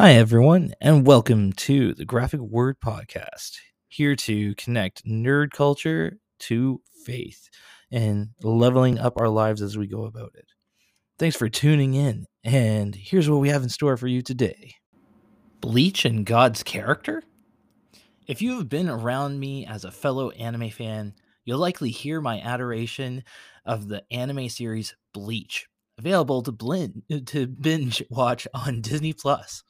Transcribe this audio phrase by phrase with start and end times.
[0.00, 6.80] Hi, everyone, and welcome to the Graphic Word Podcast, here to connect nerd culture to
[7.04, 7.50] faith
[7.92, 10.46] and leveling up our lives as we go about it.
[11.18, 14.76] Thanks for tuning in, and here's what we have in store for you today
[15.60, 17.22] Bleach and God's character?
[18.26, 21.12] If you have been around me as a fellow anime fan,
[21.44, 23.22] you'll likely hear my adoration
[23.66, 25.66] of the anime series Bleach,
[26.00, 29.62] available to, blend, to binge watch on Disney Plus.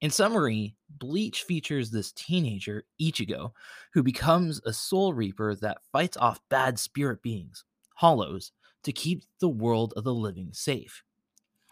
[0.00, 3.50] In summary, Bleach features this teenager, Ichigo,
[3.92, 7.64] who becomes a soul reaper that fights off bad spirit beings,
[7.96, 8.52] hollows,
[8.84, 11.02] to keep the world of the living safe.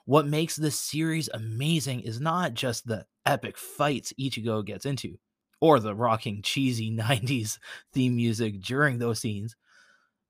[0.04, 5.18] What makes this series amazing is not just the epic fights Ichigo gets into,
[5.60, 7.58] or the rocking cheesy 90s
[7.92, 9.54] theme music during those scenes,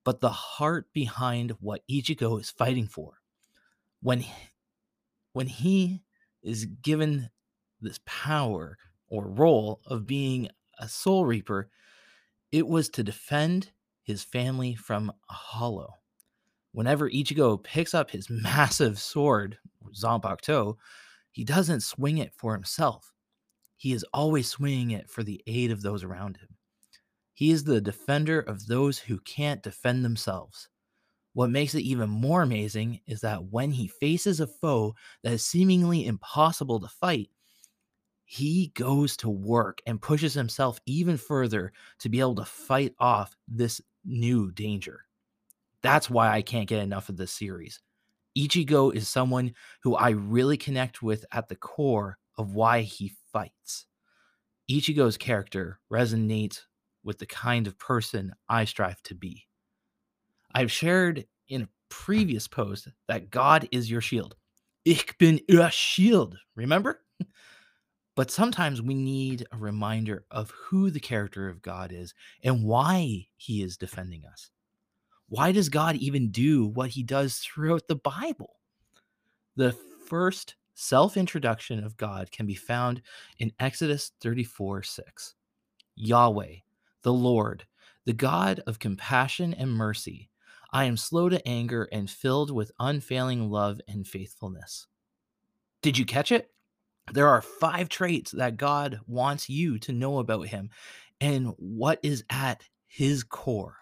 [0.05, 3.20] but the heart behind what Ichigo is fighting for.
[4.03, 4.25] When
[5.33, 6.03] when he
[6.43, 7.31] is given
[7.81, 8.79] this power
[9.09, 11.71] or role of being a soul reaper,
[12.51, 13.71] it was to defend
[14.03, 15.95] his family from a hollow.
[16.73, 19.59] Whenever Ichigo picks up his massive sword,
[19.95, 20.77] Zanpakuto,
[21.31, 23.13] he doesn't swing it for himself.
[23.77, 26.57] He is always swinging it for the aid of those around him.
[27.33, 30.69] He is the defender of those who can't defend themselves.
[31.33, 35.45] What makes it even more amazing is that when he faces a foe that is
[35.45, 37.31] seemingly impossible to fight,
[38.25, 43.37] he goes to work and pushes himself even further to be able to fight off
[43.49, 45.05] this new danger.
[45.83, 47.81] That's why I can't get enough of this series.
[48.37, 53.87] Ichigo is someone who I really connect with at the core of why he fights.
[54.71, 56.61] Ichigo's character resonates
[57.03, 59.49] with the kind of person I strive to be.
[60.55, 64.37] I've shared in a previous post that God is your shield.
[64.85, 66.39] Ich bin ihr Shield.
[66.55, 67.01] Remember?
[68.17, 73.27] But sometimes we need a reminder of who the character of God is and why
[73.37, 74.51] he is defending us.
[75.29, 78.57] Why does God even do what he does throughout the Bible?
[79.57, 79.73] The
[80.07, 83.01] first self introduction of God can be found
[83.39, 85.35] in Exodus 34 6.
[85.95, 86.55] Yahweh,
[87.03, 87.65] the Lord,
[88.07, 90.30] the God of compassion and mercy.
[90.73, 94.87] I am slow to anger and filled with unfailing love and faithfulness.
[95.83, 96.51] Did you catch it?
[97.13, 100.71] there are five traits that God wants you to know about him
[101.21, 103.77] and what is at his core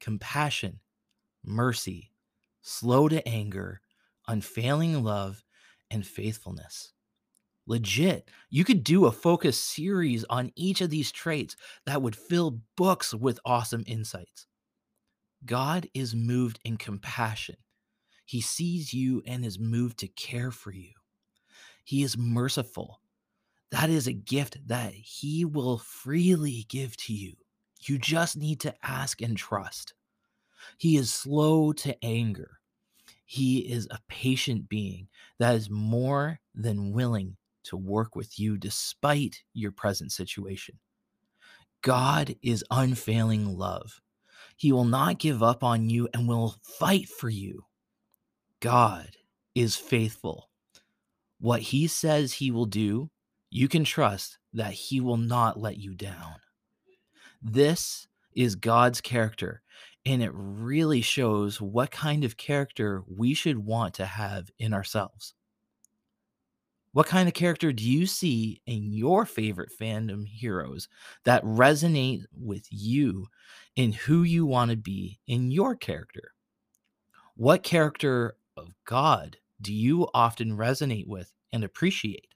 [0.00, 0.78] compassion,
[1.44, 2.12] mercy,
[2.62, 3.80] slow to anger,
[4.28, 5.42] unfailing love,
[5.90, 6.92] and faithfulness.
[7.66, 12.60] Legit, you could do a focus series on each of these traits that would fill
[12.76, 14.46] books with awesome insights.
[15.44, 17.56] God is moved in compassion
[18.26, 20.90] he sees you and is moved to care for you.
[21.84, 23.00] He is merciful.
[23.70, 27.34] That is a gift that He will freely give to you.
[27.82, 29.94] You just need to ask and trust.
[30.76, 32.58] He is slow to anger.
[33.24, 39.42] He is a patient being that is more than willing to work with you despite
[39.52, 40.78] your present situation.
[41.82, 44.00] God is unfailing love.
[44.56, 47.66] He will not give up on you and will fight for you.
[48.60, 49.10] God
[49.54, 50.50] is faithful.
[51.38, 53.10] What he says he will do,
[53.50, 56.36] you can trust that he will not let you down.
[57.42, 59.62] This is God's character,
[60.04, 65.34] and it really shows what kind of character we should want to have in ourselves.
[66.96, 70.88] What kind of character do you see in your favorite fandom heroes
[71.24, 73.26] that resonate with you
[73.74, 76.32] in who you want to be in your character?
[77.34, 82.32] What character of God do you often resonate with and appreciate?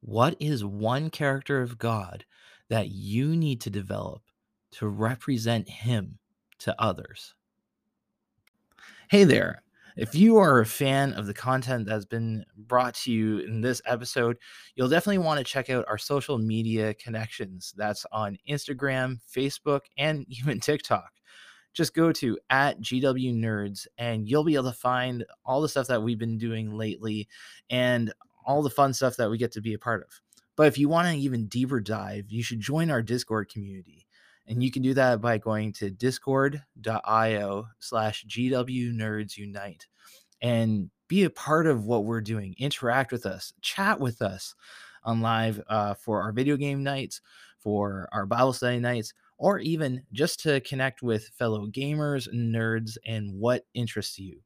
[0.00, 2.24] What is one character of God
[2.70, 4.22] that you need to develop
[4.70, 6.18] to represent Him
[6.60, 7.34] to others?
[9.10, 9.62] Hey there.
[9.96, 13.80] If you are a fan of the content that's been brought to you in this
[13.86, 14.36] episode,
[14.74, 17.72] you'll definitely want to check out our social media connections.
[17.76, 21.12] That's on Instagram, Facebook, and even TikTok
[21.76, 25.88] just go to at GW Nerds and you'll be able to find all the stuff
[25.88, 27.28] that we've been doing lately
[27.68, 28.12] and
[28.46, 30.08] all the fun stuff that we get to be a part of.
[30.56, 34.05] But if you want an even deeper dive, you should join our Discord community.
[34.48, 39.86] And you can do that by going to discord.io slash GW Nerds Unite
[40.40, 42.54] and be a part of what we're doing.
[42.58, 44.54] Interact with us, chat with us
[45.04, 47.20] on live uh, for our video game nights,
[47.58, 53.32] for our Bible study nights, or even just to connect with fellow gamers, nerds, and
[53.34, 54.40] what interests you.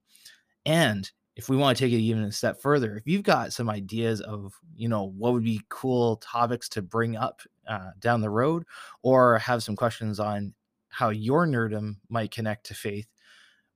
[0.67, 3.71] And if we want to take it even a step further, if you've got some
[3.71, 8.29] ideas of, you know, what would be cool topics to bring up uh, down the
[8.29, 8.65] road,
[9.03, 10.53] or have some questions on
[10.91, 13.07] how your nerdum might connect to faith,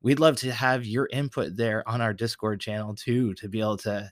[0.03, 3.79] we'd love to have your input there on our Discord channel too, to be able
[3.79, 4.11] to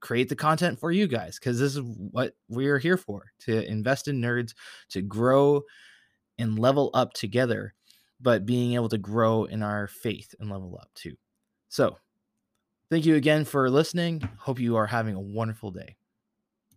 [0.00, 4.06] create the content for you guys because this is what we're here for to invest
[4.06, 4.54] in nerds,
[4.90, 5.62] to grow
[6.38, 7.74] and level up together,
[8.20, 11.16] but being able to grow in our faith and level up too.
[11.68, 11.96] So,
[12.90, 14.26] Thank you again for listening.
[14.38, 15.96] Hope you are having a wonderful day.